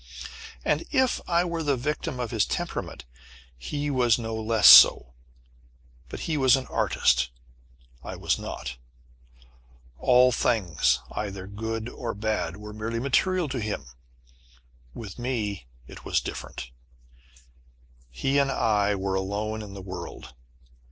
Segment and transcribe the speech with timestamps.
[0.65, 3.05] And, if I were the victim of his temperament,
[3.55, 5.13] he was no less so.
[6.09, 7.29] But he was an artist.
[8.03, 8.77] I was not.
[9.99, 13.85] All things either good or bad were merely material to him.
[14.95, 16.71] With me it was different.
[18.09, 20.33] He and I were alone in the world.